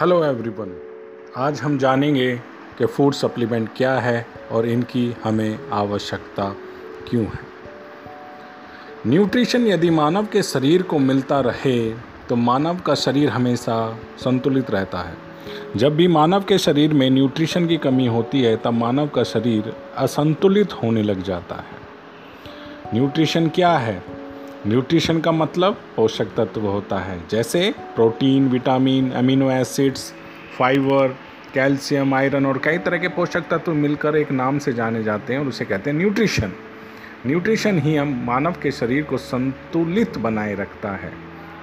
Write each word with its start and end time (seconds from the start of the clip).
Hello 0.00 0.24
everyone 0.24 0.70
आज 1.36 1.60
हम 1.60 1.76
जानेंगे 1.78 2.36
कि 2.78 2.86
फ़ूड 2.86 3.14
सप्लीमेंट 3.14 3.68
क्या 3.76 3.92
है 4.00 4.26
और 4.52 4.66
इनकी 4.66 5.14
हमें 5.24 5.58
आवश्यकता 5.72 6.48
क्यों 7.08 7.24
है। 7.24 7.38
न्यूट्रिशन 9.06 9.66
यदि 9.66 9.90
मानव 9.90 10.26
के 10.26 10.42
शरीर 10.42 10.82
को 10.82 10.98
मिलता 10.98 11.38
रहे 11.40 11.78
तो 12.28 12.36
मानव 12.36 12.80
का 12.80 12.94
शरीर 12.94 13.28
हमेशा 13.28 13.76
संतुलित 14.18 14.70
रहता 14.70 14.98
है। 14.98 15.16
जब 15.76 15.96
भी 15.96 16.08
मानव 16.08 16.44
के 16.44 16.58
शरीर 16.58 16.94
में 16.94 17.08
न्यूट्रिशन 17.10 17.66
की 17.66 17.76
कमी 17.76 18.06
होती 18.06 18.42
है, 18.42 18.56
तब 18.56 18.72
मानव 18.72 19.08
का 19.08 19.22
शरीर 19.24 19.72
असंतुलित 19.96 20.72
होने 20.72 21.02
लग 21.02 21.22
जाता 21.22 21.54
है। 21.54 22.92
न्यूट्रिशन 22.94 23.48
क्या 23.48 23.72
है? 23.78 24.02
न्यूट्रिशन 24.66 25.18
का 25.20 25.32
मतलब 25.32 25.80
पोषक 25.96 26.26
तत्व 26.36 26.60
होता 26.60 26.98
है, 26.98 27.18
जैसे 27.30 27.72
protein 27.94 28.48
vitamin 28.48 29.10
amino 29.10 29.50
acids 29.50 30.12
fibre 30.58 31.08
calcium 31.54 32.14
iron 32.14 32.46
और 32.46 32.58
कई 32.58 32.78
तरह 32.78 32.98
के 32.98 33.08
पोषक 33.08 33.48
तत्व 33.50 33.74
मिलकर 33.74 34.16
एक 34.16 34.30
नाम 34.32 34.58
से 34.58 34.72
जाने 34.72 35.02
जाते 35.04 35.32
हैं 35.32 35.40
और 35.40 35.48
उसे 35.48 35.64
कहते 35.64 35.90
हैं 35.90 35.96
न्यूट्रिशन 35.98 36.52
न्यूट्रिशन 37.26 37.78
ही 37.78 37.94
हम 37.96 38.14
मानव 38.26 38.54
के 38.62 38.70
शरीर 38.70 39.02
को 39.02 39.16
संतुलित 39.18 40.18
बनाए 40.18 40.54
रखता 40.54 40.90
है। 40.94 41.12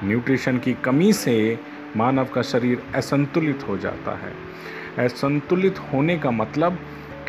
न्यूट्रिशन 0.03 0.57
की 0.57 0.73
कमी 0.85 1.11
से 1.13 1.59
मानव 1.97 2.25
का 2.25 2.41
शरीर 2.43 2.83
असंतुलित 2.95 3.67
हो 3.67 3.77
जाता 3.77 4.17
है। 4.17 4.33
असंतुलित 5.05 5.79
होने 5.93 6.17
का 6.17 6.31
मतलब 6.31 6.77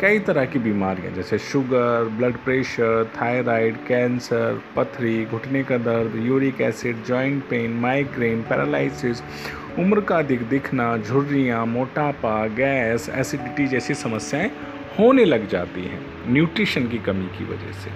कई 0.03 0.19
तरह 0.19 0.45
की 0.45 0.59
बीमारियाँ, 0.59 1.13
जैसे 1.15 1.37
sugar 1.39 2.07
blood 2.17 2.37
pressure 2.37 3.11
thyroid 3.21 3.75
cancer 3.87 4.61
पथरी, 4.75 5.25
घुटने 5.25 5.63
का 5.63 5.77
दर्द 5.77 6.15
uric 6.25 6.61
acid 6.61 7.03
joint 7.03 7.43
pain 7.43 7.71
migraine 7.71 8.41
paralysis 8.41 9.21
उम्र 9.79 10.01
का 10.01 10.17
अधिक 10.17 10.41
दिखना, 10.49 10.97
झुर्रियाँ, 10.97 11.65
मोटापा, 11.65 12.47
गैस 12.47 13.09
एसिडिटी 13.09 13.67
जैसी 13.67 13.93
समस्याएँ 13.93 14.51
होने 14.99 15.25
लग 15.25 15.47
जाती 15.47 15.81
हैं 15.81 16.01
न्यूट्रिशन 16.27 16.87
की 16.87 16.97
कमी 16.97 17.25
की 17.37 17.45
वजह 17.45 17.71
से। 17.71 17.91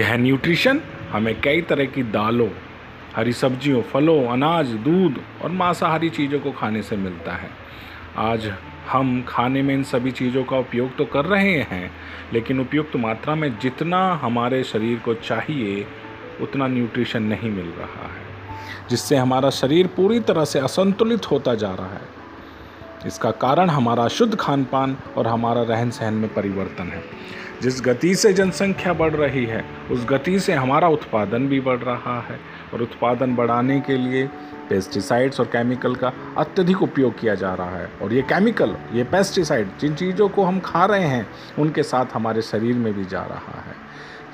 यह 0.00 0.16
न्यूट्रिशन 0.16 0.80
हमें 1.10 1.40
कई 1.40 1.60
तरह 1.60 1.84
की 1.84 2.02
दालों, 2.02 2.48
हरी 3.16 3.32
सब्जियों, 3.32 3.82
फलों, 3.82 4.24
अनाज, 4.28 4.72
दूध 4.88 5.20
और 5.44 5.50
मांसाहारी 5.50 6.10
चीज़ों 6.10 6.40
को 6.40 6.52
खाने 6.52 6.82
से 6.82 6.96
मिलता 6.96 7.32
है। 7.32 7.50
आज 8.16 8.52
हम 8.88 9.22
खाने 9.28 9.62
में 9.62 9.74
इन 9.74 9.82
सभी 9.84 10.10
चीज़ों 10.10 10.44
का 10.44 10.58
उपयोग 10.58 10.96
तो 10.96 11.04
कर 11.04 11.24
रहे 11.24 11.56
हैं, 11.62 11.90
लेकिन 12.32 12.60
उपयुक्त 12.60 12.92
तो 12.92 12.98
मात्रा 12.98 13.34
में 13.34 13.50
जितना 13.58 13.98
हमारे 14.22 14.62
शरीर 14.64 14.98
को 14.98 15.14
चाहिए, 15.14 15.86
उतना 16.42 16.66
न्यूट्रिशन 16.66 17.22
नहीं 17.22 17.50
मिल 17.50 17.66
रहा 17.68 18.08
है, 18.08 18.26
जिससे 18.90 19.16
हमारा 19.16 19.50
शरीर 19.52 19.86
पूरी 19.86 20.20
तरह 20.20 20.44
से 20.44 20.58
असंतुलित 20.58 21.30
होता 21.30 21.54
जा 21.54 21.74
रहा 21.74 21.86
है। 21.86 22.17
इसका 23.06 23.30
कारण 23.30 23.70
हमारा 23.70 24.08
शुद्ध 24.08 24.36
खान 24.36 24.64
पान 24.64 24.96
और 25.16 25.26
हमारा 25.26 25.62
रहन 25.62 25.90
सहन 25.90 26.14
में 26.14 26.34
परिवर्तन 26.34 26.84
है। 26.84 27.02
जिस 27.62 27.82
गति 27.82 28.14
से 28.14 28.32
जनसंख्या 28.32 28.92
बढ़ 28.92 29.12
रही 29.12 29.44
है, 29.44 29.64
उस 29.90 30.06
गति 30.08 30.40
से 30.40 30.52
हमारा 30.52 30.88
उत्पादन 30.88 31.48
भी 31.48 31.60
बढ़ 31.60 31.78
रहा 31.78 32.20
है 32.20 32.40
और 32.74 32.82
उत्पादन 32.82 33.34
बढ़ाने 33.36 33.80
के 33.80 33.96
लिए 33.96 34.26
पेस्टिसाइड्स 34.68 35.40
और 35.40 35.46
केमिकल 35.46 35.94
का 35.94 36.12
अत्यधिक 36.38 36.82
उपयोग 36.82 37.18
किया 37.20 37.34
जा 37.34 37.54
रहा 37.54 37.76
है। 37.76 37.90
और 38.02 38.12
ये 38.12 38.22
केमिकल 38.22 38.76
ये 38.92 39.04
पेस्टिसाइड 39.04 39.68
जिन 39.80 39.94
चीज़ों 39.94 40.28
को 40.28 40.44
हम 40.44 40.60
खा 40.60 40.84
रहे 40.84 41.04
हैं, 41.04 41.28
उनके 41.58 41.82
साथ 41.82 42.06
हमारे 42.14 42.42
शरीर 42.42 42.74
में 42.74 42.94
भी 42.94 43.04
जा 43.04 43.22
रहा 43.22 43.64
है। 43.66 43.67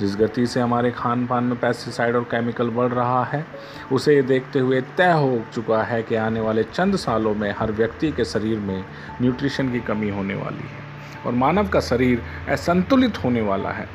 जिस 0.00 0.16
गति 0.16 0.46
से 0.46 0.60
हमारे 0.60 0.90
खान 0.90 1.26
पान 1.26 1.44
में 1.44 1.56
पेस्टिसाइड 1.60 2.16
और 2.16 2.22
केमिकल 2.24 2.70
बढ़ 2.70 2.92
रहा 2.92 3.24
है, 3.24 3.44
उसे 3.92 4.20
देखते 4.22 4.58
हुए 4.58 4.80
तय 4.96 5.12
हो 5.12 5.42
चुका 5.54 5.82
है 5.82 6.02
कि 6.02 6.14
आने 6.14 6.40
वाले 6.40 6.62
चंद 6.64 6.96
सालों 6.96 7.34
में 7.34 7.50
हर 7.58 7.72
व्यक्ति 7.72 8.10
के 8.12 8.24
शरीर 8.24 8.58
में 8.58 8.84
न्यूट्रिशन 9.22 9.72
की 9.72 9.80
कमी 9.80 10.10
होने 10.10 10.34
वाली 10.34 10.68
है 10.68 10.82
और 11.26 11.32
मानव 11.34 11.68
का 11.68 11.80
शरीर 11.80 12.22
असंतुलित 12.48 13.22
होने 13.24 13.40
वाला 13.40 13.70
है। 13.70 13.88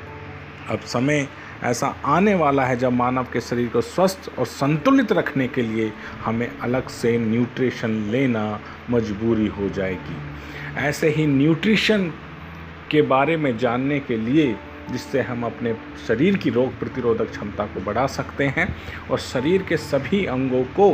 अब 0.70 0.80
समय 0.86 1.28
ऐसा 1.64 1.88
आने 2.06 2.34
वाला 2.36 2.66
है 2.66 2.76
जब 2.78 2.92
मानव 2.92 3.28
के 3.34 3.42
शरीर 3.42 3.68
को 3.68 3.82
स्वस्थ 3.82 4.30
और 4.40 4.46
संतुलित 4.46 5.12
रखने 5.12 5.48
के 5.48 5.62
लिए 5.62 5.92
हमें 6.26 6.48
अलग 6.60 6.88
से 6.88 7.18
न्यूट्रिशन 7.18 7.90
लेना 8.12 8.60
मजबूरी 8.90 9.48
हो 9.48 9.70
जाएगी। 9.70 10.18
ऐसे 10.78 11.10
ही 11.10 11.28
न्यूट्रिशन 11.28 12.08
के 12.92 13.02
बारे 13.02 13.38
में 13.38 13.58
जानने 13.58 14.00
के 14.00 14.18
लिए 14.18 14.56
जिससे 14.92 15.22
हम 15.22 15.44
अपने 15.44 15.76
शरीर 16.08 16.38
की 16.38 16.50
रोग 16.50 16.80
प्रतिरोधक 16.80 17.30
क्षमता 17.30 17.66
को 17.66 17.82
बढ़ा 17.82 18.08
सकते 18.08 18.48
हैं 18.48 18.76
और 19.12 19.20
शरीर 19.20 19.64
के 19.64 19.78
सभी 19.78 20.26
अंगों 20.26 20.64
को 20.64 20.94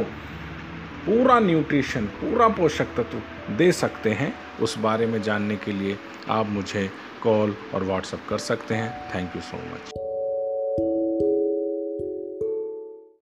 पूरा 1.06 1.40
न्यूट्रिशन, 1.40 2.06
पूरा 2.06 2.48
पोषक 2.48 2.88
तत्व 2.98 3.54
दे 3.54 3.72
सकते 3.72 4.10
हैं। 4.10 4.34
उस 4.62 4.78
बारे 4.78 5.06
में 5.06 5.22
जानने 5.22 5.56
के 5.56 5.72
लिए 5.72 5.98
आप 6.30 6.48
मुझे 6.48 6.90
कॉल 7.24 7.56
और 7.74 7.84
व्हाट्सअप 7.84 8.20
कर 8.30 8.38
सकते 8.38 8.76
हैं। 8.76 9.16
Thank 9.16 9.36
you 9.36 9.42
so 9.42 9.58
much. 9.58 10.05